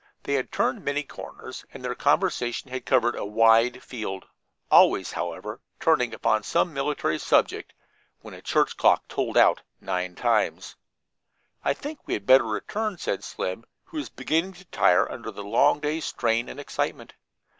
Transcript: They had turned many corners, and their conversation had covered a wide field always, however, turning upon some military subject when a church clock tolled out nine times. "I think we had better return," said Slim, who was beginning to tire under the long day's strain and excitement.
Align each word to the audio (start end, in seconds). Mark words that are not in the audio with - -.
They 0.23 0.33
had 0.33 0.51
turned 0.51 0.83
many 0.83 1.03
corners, 1.03 1.63
and 1.71 1.85
their 1.85 1.93
conversation 1.93 2.71
had 2.71 2.87
covered 2.87 3.15
a 3.15 3.23
wide 3.23 3.83
field 3.83 4.25
always, 4.71 5.11
however, 5.11 5.61
turning 5.79 6.11
upon 6.11 6.41
some 6.41 6.73
military 6.73 7.19
subject 7.19 7.73
when 8.21 8.33
a 8.33 8.41
church 8.41 8.77
clock 8.77 9.07
tolled 9.07 9.37
out 9.37 9.61
nine 9.79 10.15
times. 10.15 10.75
"I 11.63 11.75
think 11.75 11.99
we 12.07 12.15
had 12.15 12.25
better 12.25 12.45
return," 12.45 12.97
said 12.97 13.23
Slim, 13.23 13.63
who 13.83 13.97
was 13.97 14.09
beginning 14.09 14.53
to 14.53 14.65
tire 14.65 15.07
under 15.11 15.29
the 15.29 15.43
long 15.43 15.79
day's 15.79 16.05
strain 16.05 16.49
and 16.49 16.59
excitement. 16.59 17.13